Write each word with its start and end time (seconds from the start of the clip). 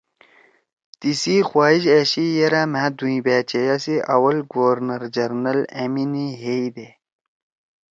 تیسی 0.99 1.35
خواہش 1.49 1.83
أشی 1.97 2.25
یِرأ 2.37 2.63
مھأ 2.73 2.85
دھوئں 2.97 3.19
بأچیئا 3.25 3.75
سی 3.83 3.95
اول 4.13 4.37
گورنر 4.53 5.01
جنرل 5.15 5.61
أمینے 5.83 6.27
ہیئی 6.41 6.67
دے 6.75 6.89